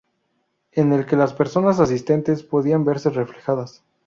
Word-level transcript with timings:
En 0.71 0.93
el 0.93 1.05
que 1.05 1.15
las 1.15 1.31
personas 1.33 1.79
asistentes 1.79 2.41
podían 2.41 2.83
verse 2.83 3.11
reflejadas. 3.11 3.83